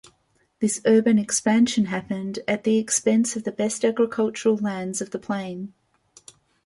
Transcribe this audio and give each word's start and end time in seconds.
This 0.61 0.81
urban 0.87 1.19
expansion 1.19 1.85
happened 1.85 2.39
at 2.47 2.63
the 2.63 2.79
expense 2.79 3.35
of 3.35 3.43
the 3.43 3.51
best 3.51 3.85
agricultural 3.85 4.55
lands 4.55 4.99
of 4.99 5.11
the 5.11 5.19
plain. 5.19 5.73